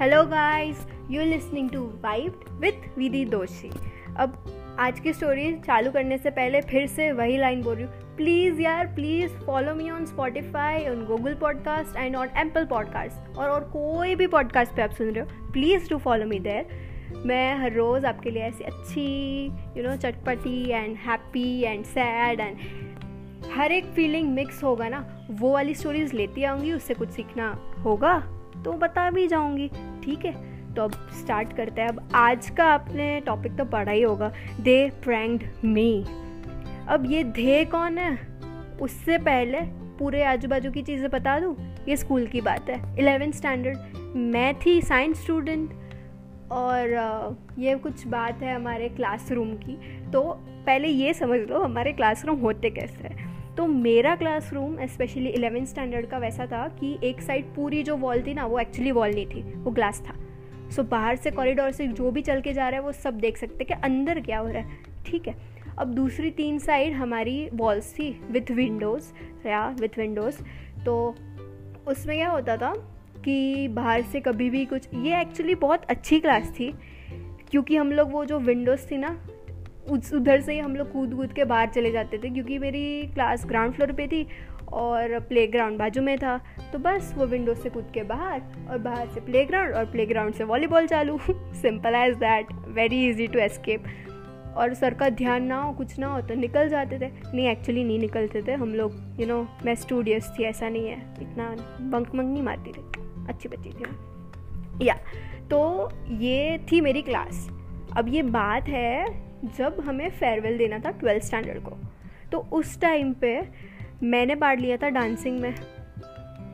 Hello 0.00 0.22
guys 0.24 0.86
you 1.10 1.22
listening 1.22 1.68
to 1.70 1.80
vibe 2.02 2.44
with 2.60 2.98
Vidhi 2.98 3.24
Doshi 3.24 3.70
अब 4.18 4.76
आज 4.78 5.00
की 5.00 5.12
स्टोरी 5.12 5.52
चालू 5.56 5.90
करने 5.90 6.18
से 6.18 6.30
पहले 6.30 6.60
फिर 6.60 6.86
से 6.86 7.10
वही 7.12 7.36
लाइन 7.38 7.62
बोल 7.62 7.74
रही 7.74 7.84
हूँ। 7.84 8.16
प्लीज़ 8.16 8.60
यार 8.60 8.86
please 8.86 9.32
follow 9.46 9.74
me 9.74 9.90
on 9.90 10.06
Spotify 10.06 10.86
on 10.88 11.04
Google 11.04 11.34
podcast 11.34 11.96
and 11.96 12.16
on 12.16 12.28
Apple 12.36 12.64
podcast 12.64 13.38
और 13.38 13.50
और 13.50 13.64
कोई 13.72 14.14
भी 14.14 14.26
पॉडकास्ट 14.26 14.76
पे 14.76 14.82
आप 14.82 14.90
सुन 14.90 15.10
रहे 15.10 15.24
हो 15.24 15.50
please 15.52 15.88
to 15.88 15.98
follow 15.98 16.26
me 16.26 16.38
there 16.38 17.22
मैं 17.26 17.54
हर 17.58 17.72
रोज़ 17.72 18.06
आपके 18.06 18.30
लिए 18.30 18.42
ऐसी 18.42 18.64
अच्छी 18.64 19.46
यू 19.76 19.88
नो 19.88 19.96
चटपटी 19.96 20.70
and 20.70 20.96
happy 20.96 21.60
and 21.62 21.84
sad 21.84 22.40
and 22.40 23.52
हर 23.52 23.72
एक 23.72 23.84
फीलिंग 23.84 24.32
मिक्स 24.32 24.64
होगा 24.64 24.88
ना, 24.88 25.26
वो 25.30 25.52
वाली 25.52 25.74
स्टोरीज 25.74 26.14
लेती 26.14 26.44
आऊँगी, 26.44 26.72
उससे 26.72 26.94
कुछ 26.94 27.10
सीखना 27.10 27.52
होगा 27.84 28.18
तो 28.64 28.72
बता 28.72 29.10
भी 29.10 29.26
जाऊँगी। 29.26 29.70
ठीक 30.04 30.24
है? 30.24 30.34
तो 30.74 30.82
अब 30.82 30.92
स्टार्ट 31.20 31.52
करते 31.52 31.80
हैं। 31.80 31.88
अब 31.88 32.08
आज 32.14 32.50
का 32.50 32.64
आपने 32.64 33.20
टॉपिक 33.20 33.56
तो 33.56 33.64
पढ़ा 33.64 33.92
ही 33.92 34.02
होगा। 34.02 34.32
दे 34.60 34.90
प्रैंक्ड 35.04 35.64
मी 35.64 36.04
अब 36.88 37.04
ये 37.06 37.24
धे 37.24 37.64
कौन 37.64 37.98
है? 37.98 38.18
उससे 38.80 39.18
पहले 39.18 39.60
पूरे 39.98 40.22
आजू 40.24 40.48
बाजू 40.48 40.70
की 40.70 40.82
चीज़ें 40.82 41.08
बता 41.10 41.38
दूँ? 41.40 41.56
ये 41.88 41.96
स्कूल 41.96 42.26
की 42.26 42.40
बात 42.40 42.70
है। 42.70 42.98
इलेवेंथ 42.98 43.32
स्टैंडर्ड 43.32 43.96
मैं 44.16 44.54
थी 44.60 44.80
साइंस 44.82 45.22
स्टूडेंट 45.22 45.70
और 46.52 47.36
ये 47.58 47.74
कुछ 47.74 48.06
बात 48.06 48.42
है 48.42 48.54
हमारे 48.54 48.88
क्लासरूम 48.88 49.52
की। 49.56 49.76
तो 50.10 50.22
पहले 50.66 50.88
ये 50.88 51.12
समझ 51.14 51.40
लो, 51.40 51.60
हमारे 51.60 51.92
क्लासरूम 51.92 52.38
होते 52.38 52.70
कैसे 52.70 53.08
हैं। 53.08 53.28
तो 53.60 53.66
मेरा 53.66 54.14
क्लासरूम 54.16 54.76
स्पेशली 54.86 55.28
इलेवेंथ 55.28 55.66
स्टैंडर्ड 55.66 56.06
का 56.06 56.18
वैसा 56.18 56.44
था 56.46 56.66
कि 56.78 56.96
एक 57.04 57.20
साइड 57.20 57.46
पूरी 57.54 57.82
जो 57.82 57.96
वॉल 57.96 58.22
थी 58.26 58.34
ना, 58.34 58.44
वो 58.46 58.58
एक्चुअली 58.58 58.90
वॉल 58.90 59.10
नहीं 59.10 59.26
थी, 59.26 59.42
वो 59.54 59.70
ग्लास 59.70 60.00
था। 60.00 60.14
सो 60.70 60.82
बाहर 60.82 61.16
से 61.16 61.30
कॉरिडोर 61.30 61.72
से 61.72 61.86
जो 61.88 62.10
भी 62.10 62.22
चल 62.22 62.40
के 62.40 62.52
जा 62.52 62.68
रहा 62.68 62.80
है, 62.80 62.84
वो 62.86 62.92
सब 62.92 63.18
देख 63.20 63.36
सकते 63.36 63.64
कि 63.64 63.74
अंदर 63.74 64.20
क्या 64.20 64.38
हो 64.38 64.48
रहा 64.48 64.62
है। 64.62 64.78
ठीक 65.06 65.28
है, 65.28 65.34
अब 65.78 65.92
दूसरी 65.94 66.30
तीन 66.30 66.58
साइड 66.58 66.92
हमारी 66.92 67.48
वॉल्स 67.54 67.92
थी 67.94 68.10
विथ 68.30 68.50
विंडोज़ 68.50 69.12
या 69.48 69.68
विथ 69.80 69.98
विंडोज़ 69.98 70.42
तो 70.84 70.96
उसमें 71.88 72.16
क्या 72.16 72.30
होता 72.30 72.56
था 72.56 72.72
कि 73.24 73.68
बाहर 73.70 74.02
से 74.02 74.20
कभी 74.20 74.50
भी 74.50 74.64
कुछ, 74.64 74.88
ये 74.94 75.20
एक्चुअली 75.20 75.54
बहुत 75.56 75.84
अच्छी 75.86 76.20
क्लास 76.20 76.48
थी, 76.50 76.72
क्योंकि 77.50 77.76
हम 77.76 77.92
लोग 77.92 78.12
वो 78.12 78.24
जो 78.24 78.38
विंडोज़ 78.40 78.90
थी 78.90 78.98
ना 78.98 79.16
उस, 79.88 80.12
उधर 80.14 80.40
से 80.40 80.52
ही 80.52 80.58
हम 80.58 80.76
लोग 80.76 80.92
कूद 80.92 81.14
कूद 81.14 81.32
के 81.32 81.44
बाहर 81.44 81.68
चले 81.68 81.90
जाते 81.90 82.18
थे, 82.18 82.30
क्योंकि 82.30 82.58
मेरी 82.58 83.06
क्लास 83.14 83.46
ग्राउंड 83.46 83.74
फ्लोर 83.74 83.92
पे 83.92 84.06
थी 84.06 84.26
और 84.72 85.18
प्ले 85.20 85.46
ग्राउंड 85.46 85.78
बाजू 85.78 86.02
में 86.02 86.16
था। 86.18 86.36
तो 86.72 86.78
बस 86.78 87.14
वो 87.16 87.26
विंडो 87.26 87.54
से 87.54 87.70
कूद 87.70 87.90
के 87.94 88.02
बाहर 88.02 88.42
और 88.70 88.78
बाहर 88.78 89.08
से 89.08 89.20
प्ले 89.20 89.44
ग्राउंड 89.44 89.74
और 89.74 89.84
प्ले 89.84 90.06
ग्राउंड 90.06 90.34
से 90.34 90.44
वॉलीबॉल 90.44 90.86
चालू। 90.86 91.18
Simple 91.28 91.94
as 91.94 92.16
that 92.16 92.52
very 92.68 93.06
easy 93.08 93.26
to 93.26 93.38
escape 93.38 93.84
और 94.56 94.74
सर 94.74 94.94
का 94.94 95.08
ध्यान 95.10 95.44
ना 95.44 95.60
हो, 95.62 95.72
कुछ 95.72 95.98
ना 95.98 96.06
हो 96.06 96.20
तो 96.20 96.34
निकल 96.34 96.68
जाते 96.68 96.98
थे। 96.98 97.10
नहीं 97.26 97.48
एक्चुअली 97.48 97.84
नहीं 97.84 97.98
निकलते 97.98 98.42
थे 98.42 98.52
हम 98.52 98.74
लोग। 98.74 98.92
यू 99.20 99.26
नो 99.26 99.46
मैं 99.64 99.74
स्टूडियस 99.76 100.30
थी, 100.38 100.44
ऐसा 100.44 100.68
नहीं 100.68 100.88
है। 100.88 100.98
इतना 101.22 101.48
बंक 101.80 102.14
मंक 102.14 102.32
नहीं 102.32 102.42
मारती 102.42 102.72
थी। 102.72 103.26
अच्छी 103.28 103.48
बच्ची 103.48 103.70
थी 103.70 104.86
या 104.86 104.94
तो 105.50 105.90
ये 106.20 106.58
थी 106.72 106.80
मेरी 106.80 107.02
क्लास 107.02 107.48
अब 107.96 108.08
ये 108.08 108.22
बात 108.22 108.68
है 108.68 109.29
जब 109.58 109.80
हमें 109.80 110.08
फेयरवेल 110.10 110.58
देना 110.58 110.78
था 110.78 110.90
ट्वेल्थ 110.90 111.24
स्टैंडर्ड 111.24 111.62
को 111.62 111.76
तो 112.32 112.38
उस 112.52 112.80
टाइम 112.80 113.12
पे 113.12 113.40
मैंने 114.02 114.34
पार्ट 114.34 114.60
लिया 114.60 114.76
था 114.76 114.88
डांसिंग 114.88 115.40
में। 115.40 115.54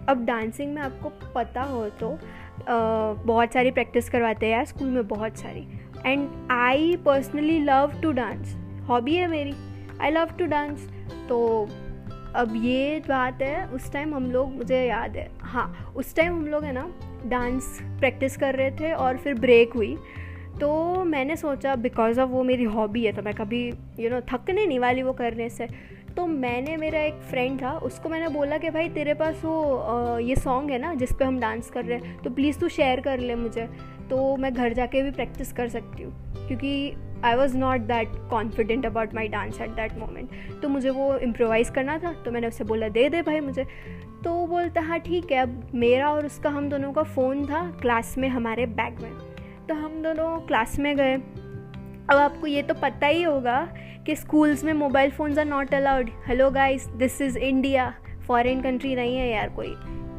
अब 0.09 0.25
डांसिंग 0.27 0.75
में 0.75 0.83
आपको 0.83 1.09
पता 1.35 1.63
हो 1.63 1.89
तो 2.01 2.13
आ, 2.13 3.13
बहुत 3.25 3.53
सारी 3.53 3.71
प्रैक्टिस 3.71 4.09
करवाते 4.11 4.47
हैं 4.47 4.53
यार 4.53 4.65
स्कूल 4.65 4.89
में 4.89 5.07
बहुत 5.09 5.39
सारी। 5.39 5.67
And 6.07 6.29
I 6.51 6.97
personally 6.97 7.59
love 7.61 8.01
to 8.03 8.13
dance 8.13 8.55
hobby 8.89 9.15
है 9.15 9.27
मेरी। 9.27 9.55
आई 10.01 10.11
लव 10.11 10.33
टू 10.39 10.47
डांस 10.47 10.89
तो 11.29 11.69
अब 12.37 12.53
ये 12.57 13.03
बात 13.09 13.43
है 13.43 13.67
उस 13.67 13.93
टाइम 13.93 14.15
हम 14.15 14.31
लोग 14.31 14.55
मुझे 14.55 14.85
याद 14.85 15.17
है 15.17 15.29
हाँ 15.41 15.93
उस 15.97 16.15
टाइम 16.17 16.33
हम 16.33 16.47
लोग 16.47 16.65
है 16.65 16.73
ना 16.73 16.89
डांस 17.27 17.79
प्रैक्टिस 17.83 18.37
कर 18.37 18.55
रहे 18.55 18.71
थे 18.71 18.93
और 18.93 19.17
फिर 19.17 19.35
ब्रेक 19.35 19.73
हुई। 19.73 19.97
तो 20.61 21.05
मैंने 21.05 21.37
सोचा 21.37 21.75
बिकॉज़ 21.77 22.21
ऑफ़ 22.21 22.31
वो 22.31 22.43
मेरी 22.43 22.65
हॉबी 22.65 23.05
है 23.05 23.13
तो 23.13 23.23
मैं 23.23 23.35
कभी 23.35 23.67
यू 23.67 23.73
you 23.99 24.11
नो 24.11 24.21
know, 24.21 24.33
थकने 24.33 24.67
नहीं 24.67 24.79
वाली 24.79 25.03
वो 25.03 25.13
करने 25.13 25.49
से। 25.49 25.69
तो 26.17 26.27
मैंने 26.27 26.77
मेरा 26.77 27.01
एक 27.01 27.15
फ्रेंड 27.31 27.61
था 27.63 27.73
उसको 27.79 28.09
मैंने 28.09 28.29
बोला 28.29 28.59
कि 28.59 28.71
भाई 28.71 28.89
तेरे 28.89 29.15
पास 29.15 29.43
वो 29.45 30.19
ये 30.19 30.37
सॉन्ग 30.37 30.71
है 30.71 30.79
ना 30.79 30.95
जिस 30.95 31.13
पे 31.13 31.25
हम 31.25 31.41
डांस 31.41 31.71
कर 31.71 31.85
रहे 31.85 31.99
हैं 31.99 32.23
तो 32.23 32.31
प्लीज़ 32.31 32.59
तू 32.61 32.69
शेयर 32.69 33.01
कर 33.01 33.19
ले 33.19 33.35
मुझे। 33.35 33.69
तो 34.11 34.37
मैं 34.37 34.53
घर 34.55 34.73
जाके 34.73 35.03
भी 35.03 35.11
प्रैक्टिस 35.11 35.53
कर 35.53 35.69
सकती 35.69 36.03
हूँ 36.03 36.47
क्योंकि 36.47 36.93
I 37.25 37.35
was 37.35 37.57
not 37.59 37.81
that 37.81 38.17
confident 38.31 38.87
about 38.87 39.15
my 39.15 39.29
dance 39.29 39.61
at 39.61 39.71
that 39.71 39.99
moment 39.99 40.61
तो 40.63 40.69
मुझे 40.69 40.91
वो 40.91 41.17
इम्प्रोवाइज़ 41.19 41.73
करना 41.73 41.99
था 41.99 42.13
तो 42.25 42.31
मैंने 42.31 42.49
उससे 42.49 42.65
बोला 42.65 42.89
दे 42.89 43.09
दे 43.09 43.23
भाई 43.23 43.41
मुझे। 43.41 43.67
तो 44.25 44.35
वो 44.35 44.47
बोलता 44.47 44.81
हाँ 44.81 44.99
ठीक 45.01 45.33
है 45.33 45.39
अब 45.39 45.71
मेरा 45.75 46.11
और 46.13 46.27
उसका 46.27 46.51
हम 46.51 46.69
दोनों 46.69 46.93
का 46.93 47.03
फ़ोन 47.05 47.47
था 47.47 47.71
क्लास 47.81 48.15
में 48.19 48.29
हमारे 48.29 48.67
बैग 48.67 49.01
में। 49.01 49.36
तो 49.69 49.75
हम 49.75 50.03
दोनों 50.03 50.39
क्लास 50.41 50.79
में 50.79 50.97
गए। 50.97 51.15
अब 51.15 52.17
आपको 52.17 52.47
ये 52.47 52.63
तो 52.63 52.75
पता 52.75 53.07
ही 53.07 53.23
होगा 53.23 53.61
कि 54.07 54.15
स्कूल्स 54.17 54.63
में 54.65 54.73
mobile 54.73 55.11
phones 55.11 55.39
are 55.39 55.45
not 55.45 55.75
allowed 55.75 56.11
hello 56.27 56.51
guys 56.51 56.87
this 56.99 57.21
is 57.21 57.39
India 57.39 57.93
foreign 58.27 58.61
country 58.63 58.95
नहीं 58.95 59.17
है 59.17 59.29
यार 59.31 59.49
कोई 59.49 59.75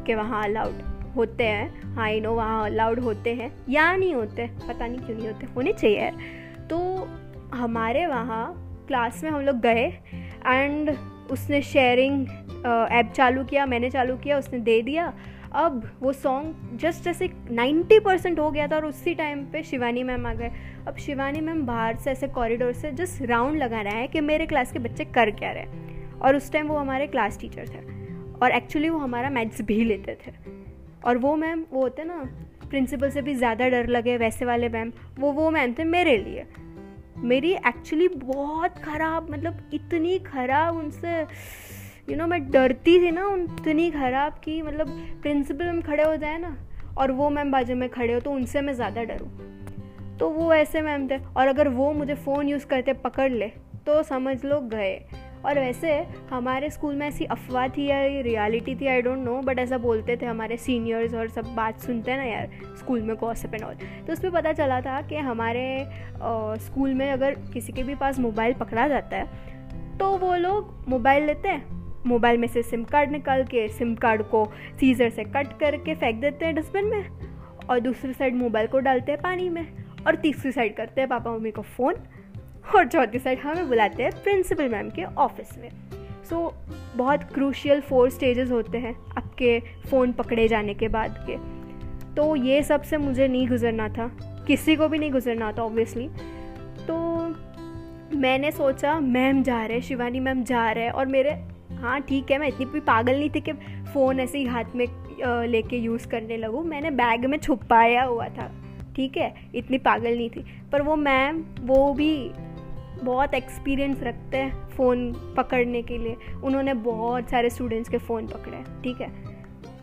कि 0.06 0.14
वहाँ 0.14 0.42
अलाउड 0.44 0.82
होते 1.16 1.44
हैं। 1.44 1.94
हाँ 1.94 2.10
नो 2.12 2.34
वहाँ 2.34 2.64
अलाउड 2.64 3.00
होते 3.00 3.34
हैं। 3.34 3.50
या 3.68 3.94
नहीं 3.96 4.14
होते, 4.14 4.46
पता 4.68 4.86
नहीं 4.86 4.98
क्यों 4.98 5.16
नहीं 5.16 5.28
होते, 5.28 5.46
होने 5.46 5.72
चाहिए। 5.72 5.98
यार 5.98 6.66
तो 6.70 6.78
हमारे 7.54 8.06
वहाँ 8.06 8.44
क्लास 8.88 9.24
में 9.24 9.30
हम 9.30 9.40
लोग 9.40 9.60
गए 9.60 9.86
एंड 10.46 10.96
उसने 11.30 11.62
शेयरिंग 11.62 12.26
ऐप 12.92 13.12
चालू 13.16 13.44
किया, 13.44 13.66
मैंने 13.66 13.90
चालू 13.90 14.16
किया, 14.16 14.38
उसने 14.38 14.58
दे 14.60 14.80
दिया। 14.82 15.12
अब 15.52 15.82
वो 16.00 16.12
सॉन्ग 16.12 16.78
जस्ट 16.78 17.04
जैसे 17.04 17.28
नाइन्टी 17.50 17.98
परसेंट 17.98 18.38
हो 18.38 18.50
गया 18.50 18.66
था 18.68 18.76
और 18.76 18.84
उसी 18.86 19.14
टाइम 19.14 19.44
पे 19.44 19.62
शिवानी 19.62 20.02
मैम 20.02 20.26
आ 20.26 20.32
गए। 20.34 20.50
अब 20.88 20.96
शिवानी 20.96 21.40
मैम 21.40 21.64
बाहर 21.66 21.96
से 21.96 22.10
ऐसे 22.10 22.28
कॉरिडोर 22.28 22.72
से 22.72 22.90
जस्ट 22.92 23.22
राउंड 23.22 23.56
लगा 23.56 23.80
रहे 23.80 23.94
हैं 23.94 24.08
कि 24.08 24.20
मेरे 24.20 24.46
क्लास 24.46 24.72
के 24.72 24.78
बच्चे 24.78 25.04
कर 25.04 25.30
क्या 25.30 25.52
रहे 25.52 25.66
और 26.18 26.36
उस 26.36 26.52
टाइम 26.52 26.68
वो 26.68 26.76
हमारे 26.76 27.06
क्लास 27.06 27.38
टीचर 27.40 27.68
थे। 27.68 27.86
और 28.36 28.50
एक्चुअली 28.50 28.88
वो 28.88 28.98
हमारा 28.98 29.30
मैथ्स 29.30 29.62
भी 29.62 29.84
लेते 29.84 30.16
थे। 30.26 30.32
और 31.04 31.18
वो 31.18 31.34
मैम, 31.36 31.64
वो 31.72 31.80
होते 31.80 32.04
ना 32.04 32.22
प्रिंसिपल 32.70 33.10
से 33.10 33.22
भी 33.22 33.34
ज़्यादा 33.34 33.68
डर 33.68 33.86
लगे, 33.86 34.16
वैसे 34.16 34.44
वाले 34.44 34.68
मैम, 34.68 34.92
वो 35.18 35.32
वो 35.32 35.50
मैम 35.50 35.74
थे 35.78 35.84
मेरे 35.84 36.16
लिए। 36.18 36.46
मेरी 37.18 37.52
एक्चुअली 37.52 38.08
बहुत 38.08 38.78
ख़राब 38.78 39.30
मतलब 39.30 39.70
इतनी 39.74 40.18
ख़राब 40.18 40.76
उनसे 40.76 41.22
यू 42.10 42.16
नो 42.16 42.26
मैं 42.26 42.40
डरती 42.50 42.98
थी 43.00 43.10
ना 43.10 43.26
उतनी 43.26 43.90
ख़राब 43.90 44.40
कि 44.44 44.60
मतलब 44.62 44.90
प्रिंसिपल 45.22 45.64
में 45.66 45.80
खड़े 45.82 46.02
हो 46.02 46.16
जाए 46.16 46.38
ना, 46.38 46.56
और 46.98 47.12
वो 47.12 47.28
मैम 47.30 47.50
बाजू 47.52 47.74
में 47.76 47.88
खड़े 47.88 48.12
हो 48.12 48.20
तो 48.20 48.30
उनसे 48.32 48.60
मैं 48.60 48.72
ज़्यादा 48.74 49.02
डरूँ। 49.04 49.28
तो 50.18 50.28
वो 50.30 50.52
ऐसे 50.54 50.82
मैम 50.82 51.08
थे, 51.08 51.18
और 51.18 51.48
अगर 51.48 51.68
वो 51.70 51.92
मुझे 51.92 52.14
फ़ोन 52.16 52.48
यूज़ 52.48 52.66
करते, 52.66 52.92
पकड़ 52.94 53.30
ले 53.32 53.48
तो 53.86 54.02
समझ 54.04 54.44
लो 54.44 54.60
गए। 54.70 55.00
और 55.38 55.58
वैसे 55.58 55.92
हमारे 56.30 56.70
स्कूल 56.70 56.94
में 56.94 57.06
ऐसी 57.08 57.24
अफवाह 57.26 57.68
थी 57.68 57.86
या 57.86 58.00
रियलिटी 58.22 58.74
थी 58.76 58.86
आई 58.86 59.02
डोंट 59.02 59.18
नो 59.18 59.40
बट 59.42 59.58
ऐसा 59.58 59.78
बोलते 59.78 60.16
थे 60.16 60.26
हमारे 60.26 60.56
सीनियर्स 60.56 61.14
और 61.14 61.28
सब 61.28 61.54
बात 61.56 61.80
सुनते 61.80 62.10
हैं 62.10 62.18
ना 62.18 62.24
यार 62.24 62.76
स्कूल 62.78 63.02
में 63.02 63.16
गॉसिप 63.16 63.54
एंड 63.54 63.64
ऑल 63.64 63.74
तो 64.06 64.12
उसमें 64.12 64.32
पता 64.32 64.52
चला 64.52 64.80
था 64.80 65.00
कि 65.02 65.16
हमारे 65.16 65.64
स्कूल 66.64 66.94
में 66.94 67.10
अगर 67.10 67.34
किसी 67.52 67.72
के 67.72 67.82
भी 67.82 67.94
पास 67.94 68.18
मोबाइल 68.18 68.54
पकड़ा 68.54 68.88
जाता 68.88 69.16
है 69.16 69.96
तो 69.98 70.16
वो 70.18 70.34
लोग 70.36 70.74
मोबाइल 70.88 71.24
लेते 71.24 71.48
हैं। 71.48 71.77
मोबाइल 72.06 72.38
में 72.38 72.48
से 72.48 72.62
सिम 72.62 72.84
कार्ड 72.84 73.10
निकाल 73.10 73.44
के 73.44 73.68
सिम 73.68 73.94
कार्ड 73.94 74.22
को 74.22 74.44
सीज़र 74.80 75.10
से 75.10 75.24
कट 75.24 75.58
करके 75.60 75.94
फेंक 75.94 76.20
देते 76.20 76.46
हैं 76.46 76.54
डस्टबिन 76.54 76.86
में 76.86 77.08
और 77.70 77.80
दूसरी 77.80 78.12
साइड 78.12 78.36
मोबाइल 78.36 78.66
को 78.66 78.78
डालते 78.78 79.12
हैं 79.12 79.20
पानी 79.20 79.48
में 79.48 79.66
और 80.06 80.14
तीसरी 80.14 80.52
साइड 80.52 80.76
करते 80.76 81.00
हैं 81.00 81.08
पापा 81.10 81.32
मम्मी 81.32 81.50
को 81.50 81.62
फ़ोन 81.62 81.94
और 82.76 82.86
चौथी 82.86 83.18
साइड 83.18 83.38
हमें 83.38 83.68
बुलाते 83.68 84.02
हैं 84.02 84.12
प्रिंसिपल 84.22 84.68
मैम 84.68 84.90
के 84.90 85.04
ऑफ़िस 85.04 85.58
में। 85.58 85.70
सो 86.30 86.36
so, 86.36 86.96
बहुत 86.96 87.22
क्रूशियल 87.22 87.80
फोर 87.80 88.10
स्टेजेस 88.10 88.50
होते 88.50 88.78
हैं 88.78 88.94
आपके 89.16 89.58
फ़ोन 89.60 90.12
पकड़े 90.12 90.48
जाने 90.48 90.74
के 90.74 90.88
बाद 90.88 91.24
के। 91.30 91.36
तो 92.14 92.36
ये 92.36 92.62
सबसे 92.62 92.96
मुझे 92.96 93.28
नहीं 93.28 93.48
गुजरना 93.48 93.88
था 93.88 94.10
किसी 94.46 94.76
को 94.76 94.88
भी 94.88 94.98
नहीं 94.98 95.10
गुजरना 95.10 95.52
था 95.52 95.62
ऑब्वियसली 95.62 96.08
तो 96.86 96.96
मैंने 98.18 98.50
सोचा 98.50 98.98
मैम 99.00 99.42
जा 99.42 99.64
रहे 99.66 99.80
शिवानी 99.80 100.20
मैम 100.20 100.42
जा 100.44 100.70
रहे 100.70 100.88
और 100.88 101.06
मेरे 101.06 101.30
हाँ 101.78 102.00
ठीक 102.00 102.30
है, 102.30 102.38
मैं 102.38 102.48
इतनी 102.48 102.66
भी 102.66 102.80
पागल 102.80 103.18
नहीं 103.18 103.30
थी 103.30 103.40
कि 103.40 103.52
फ़ोन 103.92 104.20
ऐसे 104.20 104.38
ही 104.38 104.44
हाथ 104.44 104.64
में 104.74 104.86
लेके 105.46 105.76
यूज़ 105.76 106.08
करने 106.08 106.36
लगूँ। 106.36 106.64
मैंने 106.64 106.90
बैग 106.90 107.24
में 107.24 107.38
छुपाया 107.38 108.04
हुआ 108.04 108.28
था, 108.28 108.50
ठीक 108.96 109.16
है, 109.16 109.34
इतनी 109.54 109.78
पागल 109.78 110.16
नहीं 110.16 110.30
थी। 110.30 110.44
पर 110.72 110.82
वो 110.82 110.96
मैम 110.96 111.44
वो 111.60 111.94
भी 111.94 112.30
बहुत 113.02 113.34
एक्सपीरियंस 113.34 114.02
रखते 114.02 114.36
हैं 114.36 114.68
फ़ोन 114.68 115.34
पकड़ने 115.36 115.82
के 115.82 115.98
लिए। 115.98 116.16
उन्होंने 116.44 116.74
बहुत 116.74 117.30
सारे 117.30 117.50
स्टूडेंट्स 117.50 117.90
के 117.90 117.98
फ़ोन 117.98 118.26
पकड़े, 118.26 118.64
ठीक 118.82 119.00
है। 119.00 119.12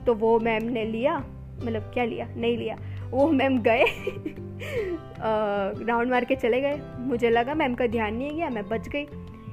तो 0.06 0.14
वो 0.14 0.40
मैम 0.40 0.64
ने 0.64 0.86
लिया 0.86 1.24
मतलब 1.56 1.92
क्या 1.94 2.04
लिया? 2.04 2.28
नहीं 2.38 2.58
लिया। 2.58 2.78
वो 3.12 3.32
मैम 3.32 3.62
गए 3.62 3.86
राउंड 5.22 6.12
मार 6.12 6.26
के 6.26 6.36
चले 6.36 6.62
गए। 6.62 6.80
मुझे 7.00 7.30
लगा 7.30 7.54
मैम 7.54 7.76
का 7.76 7.88
ध्यान 7.88 8.16
नहीं 8.16 8.32
गया 8.32 8.50
मैं 8.50 8.68
बच 8.70 8.88
गई। 8.88 9.06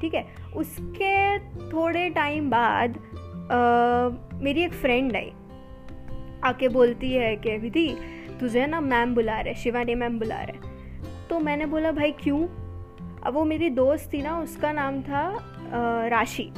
ठीक 0.02 0.14
है? 0.14 0.26
उसके 0.56 1.38
थोड़े 1.68 2.08
टाइम 2.10 2.50
बाद 2.50 2.98
आ, 3.42 4.38
मेरी 4.40 4.62
एक 4.62 4.72
फ्रेंड 4.72 5.16
आई। 5.16 5.32
आके 6.44 6.68
बोलती 6.68 7.12
है 7.12 7.36
कि 7.36 7.56
विधि 7.58 7.88
तुझे 8.40 8.66
ना 8.66 8.80
मैम 8.80 9.14
बुला 9.14 9.40
रहे 9.40 9.54
शिवानी 9.54 9.94
मैम 9.94 10.18
बुला 10.18 10.42
रहे 10.42 10.70
तो 11.28 11.38
मैंने 11.40 11.66
बोला 11.66 11.92
भाई 11.92 12.12
क्यों? 12.12 12.40
अब 13.22 13.34
वो 13.34 13.44
मेरी 13.44 13.68
दोस्त 13.70 14.12
थी 14.12 14.22
ना 14.22 14.38
उसका 14.38 14.72
नाम 14.72 15.00
था 15.02 15.24
राशि। 16.08 16.50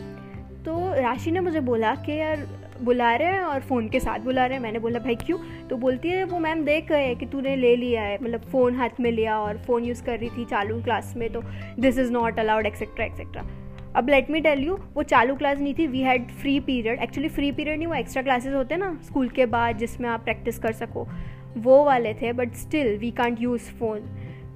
तो 0.64 0.92
राशि 0.94 1.30
ने 1.30 1.40
मुझे 1.40 1.60
बोला 1.60 1.94
कि 1.96 2.12
यार, 2.12 2.46
बुला 2.82 3.14
रहे 3.16 3.28
हैं 3.28 3.40
और 3.40 3.60
फ़ोन 3.60 3.88
के 3.88 4.00
साथ 4.00 4.18
बुला 4.18 4.44
रहे 4.46 4.56
हैं। 4.56 4.62
मैंने 4.62 4.78
बोला, 4.78 4.98
भाई 4.98 5.14
क्यों? 5.16 5.38
तो 5.68 5.76
बोलती 5.76 6.08
है, 6.08 6.24
वो 6.24 6.38
मैम 6.38 6.64
देख 6.64 6.88
गए 6.88 7.14
कि 7.14 7.26
तूने 7.26 7.54
ले 7.56 7.74
लिया 7.76 8.02
है 8.02 8.18
मतलब 8.22 8.40
फ़ोन 8.52 8.76
हाथ 8.76 9.00
में 9.00 9.10
लिया 9.10 9.38
और 9.40 9.58
फ़ोन 9.58 9.84
यूज़ 9.84 10.02
कर 10.04 10.18
रही 10.18 10.30
थी 10.30 10.44
चालू 10.44 10.80
क्लास 10.82 11.12
में 11.16 11.28
तो 11.32 11.42
this 11.80 11.98
is 11.98 12.12
not 12.12 12.38
allowed 12.38 12.66
etcetera 12.66 13.04
etcetera 13.04 13.42
अब 13.96 14.08
लेट 14.08 14.30
मी 14.30 14.40
टेल 14.40 14.64
यू 14.64 14.78
वो 14.94 15.02
चालू 15.04 15.34
क्लास 15.36 15.58
नहीं 15.58 15.74
थी 15.74 15.86
we 15.86 16.00
had 16.00 16.30
free 16.32 16.58
period 16.60 17.00
actually 17.02 17.28
free 17.28 17.50
period 17.52 17.78
नहीं, 17.78 17.86
वो 17.86 17.94
एक्स्ट्रा 17.94 18.22
क्लासेस 18.22 18.54
होते 18.54 18.74
हैं 18.74 18.80
ना 18.80 18.98
स्कूल 19.04 19.28
के 19.28 19.46
बाद 19.46 19.78
जिसमें 19.78 20.08
आप 20.08 20.24
प्रैक्टिस 20.24 20.58
कर 20.58 20.72
सको, 20.72 21.06
वो 21.56 21.84
वाले 21.84 22.14
थे 22.14 22.32
but 22.32 22.54
still 22.56 22.96
we 22.98 23.10
can't 23.12 23.40
use 23.40 23.70
phone 23.78 24.00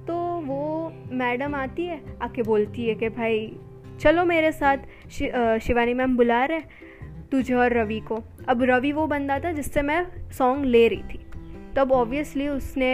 तो 0.07 0.15
वो 0.41 0.91
मैडम 1.13 1.55
आती 1.55 1.85
है, 1.85 2.01
आके 2.21 2.43
बोलती 2.43 2.87
है 2.87 2.95
कि 2.95 3.09
भाई 3.11 3.51
चलो 3.99 4.23
मेरे 4.25 4.51
साथ 4.51 4.77
शिवानी 5.61 5.93
मैम 5.93 6.15
बुला 6.17 6.43
रहे 6.45 6.59
तुझे 7.31 7.53
और 7.53 7.73
रवि 7.73 7.99
को। 8.01 8.23
अब 8.49 8.63
रवि 8.63 8.91
वो 8.91 9.07
बंदा 9.07 9.39
था 9.39 9.51
जिससे 9.51 9.81
मैं 9.81 10.05
सॉन्ग 10.31 10.65
ले 10.65 10.87
रही 10.87 11.03
थी। 11.03 11.19
तब 11.75 11.91
ऑब्वियसली 11.91 12.47
उसने 12.47 12.91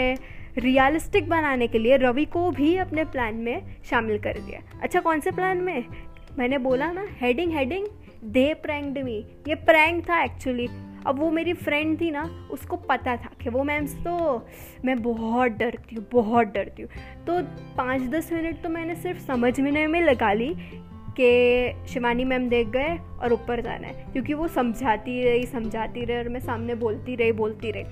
रियलिस्टिक 0.57 1.29
बनाने 1.29 1.67
के 1.67 1.79
लिए 1.79 1.97
रवि 1.97 2.25
को 2.25 2.49
भी 2.51 2.75
अपने 2.77 3.03
प्लान 3.05 3.35
में 3.35 3.75
शामिल 3.89 4.19
कर 4.19 4.39
दिया। 4.39 4.61
अच्छा 4.81 4.99
कौन 4.99 5.19
से 5.19 5.31
प्लान 5.31 5.57
में? 5.57 5.85
मैंने 6.37 6.57
बोला 6.57 6.91
ना 6.91 7.05
heading 7.21 7.51
heading 7.51 7.87
they 8.33 8.53
pranked 8.53 8.97
me 9.03 9.17
ये 9.47 9.55
प्रैंक 9.55 10.03
था 10.09 10.23
एक्चुअली 10.23 10.67
अब 11.07 11.19
वो 11.19 11.29
मेरी 11.31 11.53
फ्रेंड 11.53 11.99
थी 12.01 12.09
ना, 12.11 12.23
उसको 12.51 12.75
पता 12.77 13.15
था 13.15 13.29
कि 13.43 13.49
वो 13.49 13.63
मैम 13.63 13.85
तो 14.03 14.45
मैं 14.85 15.01
बहुत 15.01 15.51
डरती 15.51 15.95
हूँ, 15.95 16.05
बहुत 16.13 16.47
डरती 16.47 16.81
हूँ। 16.81 16.89
तो 17.27 17.41
पाँच 17.77 18.01
दस 18.09 18.31
मिनट 18.33 18.61
तो 18.63 18.69
मैंने 18.69 18.95
सिर्फ़ 18.95 19.19
समझने 19.19 19.85
में 19.87 20.01
लगा 20.01 20.31
ली 20.33 20.49
कि 21.19 21.87
शिवानी 21.89 22.23
मैम 22.23 22.47
देख 22.49 22.67
गए 22.67 22.97
और 23.21 23.33
ऊपर 23.33 23.61
जाना 23.61 23.87
है, 23.87 24.05
क्योंकि 24.13 24.33
वो 24.33 24.47
समझाती 24.47 25.23
रही 25.23 25.45
समझाती 25.45 26.05
रही 26.05 26.17
और 26.17 26.29
मैं 26.29 26.39
सामने 26.39 26.75
बोलती 26.75 27.15
रही 27.15 27.31
बोलती 27.31 27.71
रही। 27.71 27.83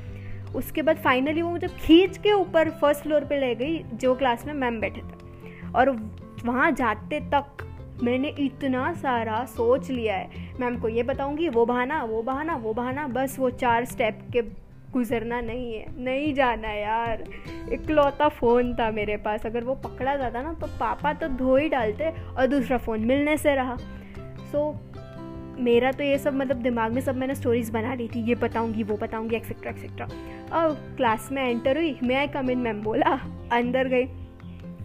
उसके 0.56 0.82
बाद 0.82 0.98
फाइनली 0.98 1.42
वो 1.42 1.50
मुझे 1.50 1.68
खींच 1.80 2.18
के 2.18 2.32
ऊपर 2.32 2.70
फ़र्स्ट 2.72 3.04
फ्लोर 3.04 3.26
पे 3.26 3.40
ले 3.40 3.54
गई, 3.56 3.78
जो 3.94 4.16
क्लास 4.16 4.46
में 4.46 4.54
मैम 4.54 4.80
बैठे 4.80 5.02
थे। 5.02 5.72
और 5.72 5.90
वहाँ 6.46 6.72
जाते 6.72 7.20
तक 7.34 7.68
मैंने 8.04 8.30
इतना 8.40 8.92
सारा 8.94 9.44
सोच 9.46 9.90
लिया 9.90 10.16
है। 10.16 10.30
मैम 10.60 10.78
को 10.78 10.90
ये 10.90 11.04
बताऊँगी, 11.04 11.50
वो 11.50 11.66
बहाना 11.66 12.04
वो 12.04 12.22
बहाना 12.22 12.56
वो 12.56 12.74
बहाना, 12.74 13.08
बस 13.08 13.36
वो 13.40 13.50
चार 13.50 13.86
स्टेप 13.86 14.20
के 14.34 14.42
गुजरना 14.94 15.42
नहीं 15.42 15.74
है। 15.74 15.86
नहीं 16.04 16.34
जाना 16.34 16.72
यार। 16.72 17.24
इकलौता 17.74 18.28
फ़ोन 18.30 18.74
था 18.76 18.90
मेरे 18.92 19.18
पास। 19.18 19.46
अगर 19.46 19.64
वो 19.64 19.76
पकड़ा 19.76 20.16
जाता 20.16 20.42
ना 20.42 20.54
तो 20.54 20.68
पापा 20.80 21.14
तो 21.14 21.28
धो 21.28 21.56
ही 21.58 21.70
डालते 21.70 22.10
और 22.10 22.48
दूसरा 22.48 22.78
फ़ोन 22.78 23.06
मिलने 23.06 23.38
से 23.38 23.56
रहा। 23.56 23.76
सो 23.76 24.72
so, 24.72 25.60
मेरा 25.60 25.92
तो 25.92 26.04
ये 26.04 26.18
सब 26.18 26.34
मतलब 26.34 26.58
दिमाग 26.58 26.92
में 26.92 27.02
सब 27.02 27.16
मैंने 27.16 27.36
स्टोरीज 27.36 27.70
बना 27.70 27.94
ली 27.94 28.08
थी। 28.08 28.24
ये 28.24 28.36
बताऊँगी 28.36 28.84
वो 28.84 28.98
बताऊँगी 28.98 29.36
एक्सेट्रा 29.36 29.72
एक्सेट्रा 29.72 30.06
और 30.54 30.74
क्लास 30.98 31.30
में 31.32 31.44
एंटर 31.44 31.78
हुई 31.78 31.98
मैं 32.04 32.28
कम 32.30 32.50
इन 32.50 32.58
मैम 32.58 32.82
बोला 32.82 33.20
अंदर 33.52 33.88
गई। 33.88 34.06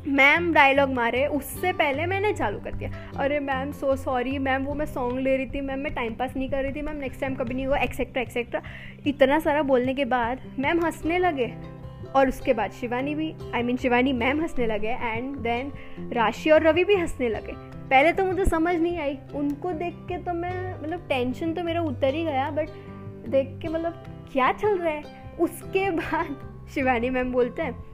मैम 0.06 0.52
डायलॉग 0.52 0.90
मारे 0.90 1.26
उससे 1.26 1.72
पहले 1.72 2.06
मैंने 2.06 2.32
चालू 2.32 2.58
कर 2.58 2.72
दिया। 2.72 3.12
अरे 3.16 3.40
मैम 3.40 3.72
सो 3.72 3.96
सॉरी 3.96 4.38
मैम 4.38 4.64
वो 4.64 4.74
मैं 4.74 4.86
सॉन्ग 4.86 5.18
ले 5.18 5.36
रही 5.36 5.46
थी 5.46 5.60
मैम 5.60 5.78
मैं 5.78 5.94
टाइम 5.94 6.14
पास 6.14 6.36
नहीं 6.36 6.50
कर 6.50 6.62
रही 6.62 6.72
थी 6.72 6.82
मैम 6.82 6.96
नेक्स्ट 6.96 7.20
टाइम 7.20 7.34
कभी 7.34 7.54
नहीं 7.54 7.66
हुआ 7.66 7.78
एक्सेट्रा 7.78 8.22
एक्सेट्रा 8.22 8.62
इतना 9.06 9.38
सारा 9.38 9.62
बोलने 9.62 9.94
के 9.94 10.04
बाद 10.04 10.40
मैम 10.58 10.84
हंसने 10.84 11.18
लगे 11.18 11.54
और 12.16 12.28
उसके 12.28 12.54
बाद 12.54 12.70
शिवानी 12.70 13.14
भी 13.14 13.32
आई 13.32 13.50
I 13.50 13.54
mean 13.54 13.66
mean, 13.66 13.82
Shivani 13.82 14.12
ma'am 14.12 14.40
हंसने 14.40 14.66
लगे 14.66 14.88
एंड 14.88 15.36
देन 15.36 15.72
राशि 16.12 16.50
और 16.50 16.62
रवि 16.62 16.84
भी 16.84 16.94
हंसने 16.94 17.28
लगे। 17.28 17.52
पहले 17.88 18.12
तो 18.12 18.24
मुझे 18.24 18.44
समझ 18.44 18.74
नहीं 18.74 18.98
आई। 18.98 19.18
उनको 19.34 19.72
देख 19.72 19.94
के 19.94 20.18
तो 20.18 20.32
मैं 20.32 20.82
मतलब 20.82 21.06
टेंशन 21.08 21.54
तो 21.54 21.62
मेरा 21.62 21.80
उतर 21.80 22.14
ही 22.14 22.24
गया 22.24 22.50
बट 22.50 22.68
देख 23.28 23.58
के 23.62 23.68
मतलब 23.68 24.04
क्या 24.32 24.52
चल 24.52 24.78
रहा 24.78 24.94
है? 24.94 25.02
उसके 25.40 25.90
बाद 25.90 26.54
शिवानी 26.74 27.10
मैम 27.10 27.32
बोलते 27.32 27.62
हैं 27.62 27.88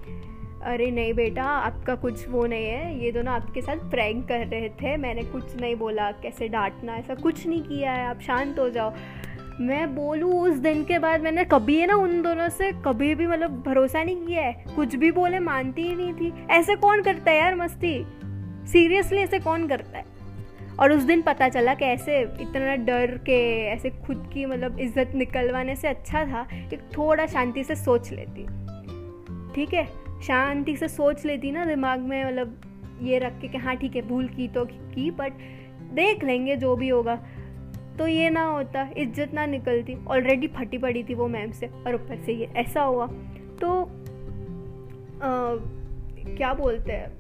अरे 0.65 0.91
नहीं 0.91 1.15
बेटा, 1.15 1.43
आपका 1.43 1.95
कुछ 1.95 2.29
वो 2.29 2.47
नहीं 2.47 2.67
है। 2.67 3.05
ये 3.05 3.13
दोनों 3.13 3.35
आपके 3.35 3.61
साथ 3.61 3.77
प्रैंक 3.77 4.29
कर 4.29 4.47
रहे 4.47 4.69
थे। 4.69 4.97
मैंने 4.97 5.23
कुछ 5.23 5.61
नहीं 5.61 5.77
बोला, 5.77 6.11
कैसे 6.11 6.49
डांटना, 6.49 6.97
ऐसा 6.97 7.15
कुछ 7.15 7.47
नहीं 7.47 7.63
किया 7.63 7.93
है। 7.93 8.07
आप 8.07 8.21
शांत 8.21 8.59
हो 8.59 8.71
जाओ। 8.71 8.93
मैं 9.61 9.95
बोलूँ, 9.95 10.33
उस 10.33 10.57
दिन 10.57 10.85
के 10.85 10.99
बाद 10.99 11.21
मैंने 11.21 11.45
कभी 11.45 11.77
है 11.77 11.87
ना 11.87 11.95
उन 11.95 12.23
दोनों 12.23 12.49
से 12.49 12.73
कभी 12.73 13.15
भी 13.15 13.27
मतलब 13.27 13.63
भरोसा 13.67 14.03
नहीं 14.03 14.27
किया 14.27 14.43
है। 14.43 14.65
कुछ 14.77 14.97
भी 14.97 15.11
बोले, 15.11 15.39
मानती 15.39 15.83
ही 15.83 15.95
नहीं 15.95 16.15
थी। 16.15 16.47
ऐसे 16.51 16.77
कौन 16.77 17.03
करता 17.03 17.31
है 17.31 17.39
यार 17.39 17.55
मस्ती? 17.55 18.07
सीरियसली 18.67 19.19
ऐसे 19.19 19.39
कौन 19.39 19.69
करता 19.69 19.99
है? 19.99 20.05
और 20.81 20.93
उस 20.93 21.03
दिन 21.03 21.23
पता 21.23 21.49
चला 21.49 21.75
कि 21.75 21.85
ऐसे 21.85 22.21
इतना 22.21 22.77
डर 22.77 23.07
के, 23.07 23.67
ऐसे 23.67 23.91
खुद 23.91 24.31
की 24.35 24.47
मतलब 24.47 24.81
इज़्ज़त 24.81 25.13
निकलवाने 25.15 25.77
से 25.77 25.89
अच्छा 25.89 26.25
था। 26.25 26.49
कि 26.71 26.77
थोड़ा 26.77 27.27
शांति 27.27 27.65
से 27.65 27.75
सोच 27.75 28.13
लेती। 28.13 28.47
ठीक 29.55 29.75
है? 29.75 30.04
शांति 30.27 30.77
से 30.77 30.89
सोच 30.89 31.25
लेती 31.25 31.51
ना 31.53 31.65
दिमाग 31.65 32.01
में 32.01 32.25
मतलब 32.25 32.61
ये 33.03 33.19
रख 33.19 33.41
के 33.41 33.49
कि 33.49 33.59
हाँ 33.59 33.77
ठीक 33.77 33.97
है 33.97 34.03
भूल 34.09 34.29
की 34.29 34.49
तो 34.49 34.65
की 34.65 35.11
बट 35.13 35.33
देख 35.95 36.25
लेंगे 36.25 36.57
जो 36.57 36.75
भी 36.77 36.89
होगा। 36.89 37.17
तो 37.99 38.07
ये 38.07 38.31
ना 38.31 38.45
होता 38.45 38.89
इज़्ज़त 38.97 39.35
ना 39.35 39.45
निकलती। 39.47 39.97
ऑलरेडी 40.07 40.47
फटी 40.49 40.79
पड़ी 40.79 41.03
थी 41.05 41.15
वो 41.15 41.29
मैम 41.29 41.51
से 41.53 41.67
और 41.67 41.95
ऊपर 41.95 42.23
से 42.27 42.33
ये 42.33 42.49
ऐसा 42.57 42.83
हुआ। 42.83 43.07
तो 43.61 43.83
आ, 45.17 45.29
क्या 46.29 46.53
बोलते 46.55 46.93
हैं 46.93 47.13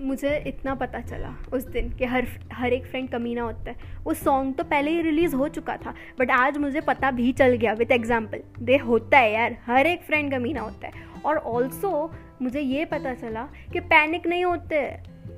मुझे 0.00 0.36
इतना 0.46 0.74
पता 0.74 1.00
चला 1.00 1.34
उस 1.52 1.66
दिन 1.66 1.90
कि 1.90 2.04
हर 2.04 2.26
हर 2.52 2.72
एक 2.72 2.86
फ्रेंड 2.86 3.08
कमीना 3.10 3.42
होता 3.42 3.70
है। 3.70 3.76
वो 4.04 4.14
सॉन्ग 4.14 4.54
तो 4.54 4.64
पहले 4.64 4.90
ही 4.90 5.02
रिलीज़ 5.02 5.34
हो 5.36 5.48
चुका 5.50 5.76
था 5.76 5.94
बट 6.20 6.30
आज 6.30 6.58
मुझे 6.58 6.80
पता 6.82 7.10
भी 7.10 7.32
चल 7.32 7.54
गया 7.54 7.72
विथ 7.72 7.92
एग्ज़ाम्पल 7.92 8.42
दे 8.60 8.76
होता 8.78 9.18
है 9.18 9.32
यार 9.32 9.56
हर 9.66 9.86
एक 9.86 10.02
फ्रेंड 10.02 10.30
कमीना 10.32 10.60
होता 10.60 10.86
है। 10.86 11.08
और 11.24 11.36
ऑल्सो 11.36 12.12
मुझे 12.42 12.60
ये 12.60 12.84
पता 12.84 13.14
चला 13.14 13.42
कि 13.72 13.80
पैनिक 13.80 14.26
नहीं 14.26 14.44
होते। 14.44 14.82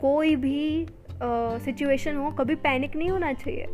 कोई 0.00 0.36
भी 0.36 0.86
सिचुएशन 1.22 2.12
uh, 2.12 2.18
हो 2.18 2.30
कभी 2.30 2.54
पैनिक 2.54 2.96
नहीं 2.96 3.08
होना 3.10 3.32
चाहिए। 3.32 3.66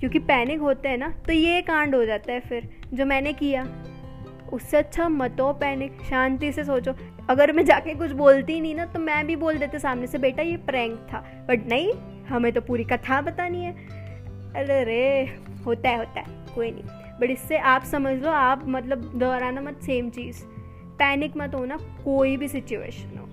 क्योंकि 0.00 0.18
पैनिक 0.18 0.60
होते 0.60 0.88
हैं 0.88 0.98
ना 0.98 1.08
तो 1.26 1.32
ये 1.32 1.60
कांड 1.62 1.94
हो 1.94 2.04
जाता 2.04 2.32
है 2.32 2.40
फिर 2.40 2.68
जो 2.94 3.04
मैंने 3.04 3.32
किया। 3.32 3.66
उससे 4.52 4.76
अच्छा 4.76 5.08
मत 5.08 5.36
हो 5.40 5.52
पैनिक 5.52 6.02
शांति 6.10 6.52
से 6.52 6.64
सोचो। 6.64 6.92
अगर 7.30 7.52
मैं 7.52 7.64
जाके 7.64 7.94
कुछ 7.94 8.10
बोलती 8.12 8.60
नहीं 8.60 8.74
ना 8.74 8.84
तो 8.84 8.98
मैं 9.00 9.26
भी 9.26 9.36
बोल 9.36 9.58
देते 9.58 9.78
सामने 9.78 10.06
से 10.06 10.18
बेटा 10.18 10.42
ये 10.42 10.56
प्रैंक 10.56 10.98
था। 11.12 11.18
बट 11.48 11.66
नहीं 11.68 11.92
हमें 12.28 12.52
तो 12.52 12.60
पूरी 12.60 12.84
कथा 12.84 13.20
बतानी 13.20 13.64
है। 13.64 13.72
अरे 13.72 14.82
रे 14.84 15.34
होता 15.66 15.88
है 15.88 15.96
होता 15.96 16.20
है 16.20 16.46
कोई 16.54 16.70
नहीं। 16.70 16.84
बट 17.20 17.30
इससे 17.30 17.58
आप 17.58 17.84
समझ 17.84 18.14
लो 18.22 18.30
आप 18.30 18.62
मतलब 18.66 19.12
दोहराना 19.14 19.60
मत 19.60 19.80
सेम 19.82 20.10
चीज़। 20.10 20.42
पैनिक 20.98 21.36
मत 21.36 21.54
हो 21.54 21.64
ना 21.64 21.76
कोई 21.76 22.36
भी 22.36 22.48
सिचुएशन 22.48 23.18
हो। 23.18 23.28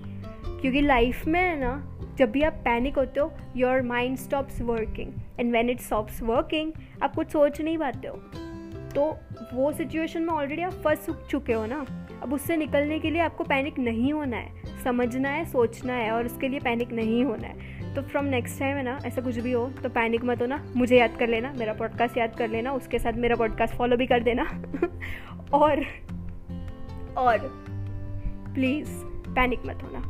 क्योंकि 0.60 0.80
लाइफ 0.80 1.26
में 1.26 1.40
है 1.40 1.60
ना, 1.60 1.98
जब 2.16 2.30
भी 2.30 2.42
आप 2.42 2.52
पैनिक 2.52 2.98
होते 2.98 3.20
हो 3.20 3.32
your 3.56 3.82
mind 3.82 4.16
stops 4.16 4.60
working 4.60 5.12
and 5.40 5.52
when 5.52 5.70
it 5.70 5.80
stops 5.80 6.22
working 6.22 6.72
आप 7.02 7.14
कुछ 7.14 7.30
सोच 7.30 7.60
नहीं 7.60 7.78
पाते 7.78 8.08
हो। 8.08 8.16
तो 8.94 9.18
वो 9.54 9.72
सिचुएशन 9.72 10.22
में 10.22 10.34
ऑलरेडी 10.34 10.62
आप 10.62 10.72
फंस 10.72 11.06
चुके 11.30 11.52
हो 11.52 11.66
ना। 11.66 11.86
अब 12.22 12.32
उससे 12.32 12.56
निकलने 12.56 12.98
के 12.98 13.10
लिए 13.10 13.20
आपको 13.20 13.44
पैनिक 13.44 13.78
नहीं 13.78 14.12
होना 14.12 14.36
है। 14.36 14.52
समझना 14.84 15.28
है, 15.28 15.44
सोचना 15.44 15.92
है 15.92 16.10
और 16.10 16.26
उसके 16.26 16.48
लिए 16.48 16.60
पैनिक 16.60 16.92
नहीं 16.92 17.24
होना 17.24 17.46
है। 17.46 17.74
तो 17.94 18.02
फ्रॉम 18.02 18.24
नेक्स्ट 18.24 18.60
टाइम 18.60 18.76
है 18.76 18.82
ना, 18.82 18.98
ऐसा 19.04 19.22
कुछ 19.22 19.38
भी 19.38 19.52
हो 19.52 19.70
तो 19.82 19.88
पैनिक 19.88 20.24
मत 20.24 20.40
हो 20.40 20.46
ना 20.46 20.64
मुझे 20.76 20.98
याद 20.98 21.16
कर 21.18 21.28
लेना, 21.28 21.52
मेरा 21.58 21.72
पॉडकास्ट 21.72 22.18
याद 22.18 22.36
कर 22.36 22.48
लेना, 22.48 22.72
उसके 22.72 22.98
साथ 22.98 23.12
मेरा 23.12 23.36
पॉडकास्ट 23.36 23.74
फॉलो 23.74 23.96
भी 23.96 24.06
कर 24.06 24.22
देना। 24.22 24.62
और 25.52 25.86
और 27.16 27.38
प्लीज़ 28.54 28.90
पैनिक 29.28 29.66
मत 29.66 29.82
होना। 29.82 30.02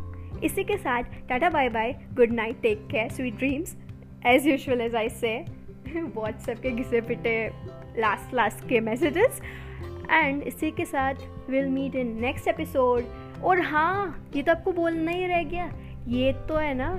इसी 0.45 0.65
के 0.65 0.77
साथ 0.77 1.03
tata 1.29 1.51
bye 1.51 1.69
bye 1.69 1.93
good 2.15 2.33
night 2.33 2.61
take 2.63 2.87
care 2.91 3.11
sweet 3.11 3.37
dreams 3.37 3.77
as 4.27 4.47
usual 4.47 4.81
as 4.81 4.95
I 4.95 5.09
say 5.09 5.39
WhatsApp 5.89 6.59
के 6.59 6.71
घिसे 6.71 7.01
पिटे 7.01 7.37
लास्ट 7.99 8.35
लास्ट 8.35 8.69
के 8.69 8.81
मैसेजेस 8.81 9.41
एंड 10.11 10.43
इसी 10.43 10.71
के 10.71 10.85
साथ 10.85 11.51
will 11.51 11.69
meet 11.71 11.95
in 11.95 12.17
next 12.21 12.49
episode 12.49 13.43
और 13.45 13.61
हाँ 13.61 14.29
ये 14.37 14.43
तो 14.43 14.53
आपको 14.53 14.73
बोलना 14.73 15.11
ही 15.11 15.27
रह 15.27 15.43
गया। 15.43 15.71
ये 16.09 16.33
तो 16.49 16.57
है 16.57 16.75
ना 16.75 16.95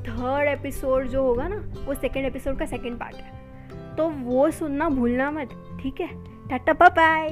थर्ड 0.00 0.48
एपिसोड 0.48 1.06
जो 1.08 1.22
होगा 1.22 1.48
ना, 1.48 1.56
वो 1.86 1.94
सेकेंड 1.94 2.26
एपिसोड 2.26 2.58
का 2.58 2.66
सेकेंड 2.66 2.98
पार्ट 2.98 3.16
है। 3.16 3.96
तो 3.96 4.08
वो 4.08 4.50
सुनना 4.50 4.88
भूलना 4.88 5.30
मत, 5.30 5.50
ठीक 5.82 6.00
है? 6.00 6.08
Tata 6.48 6.72
bye 6.72 7.28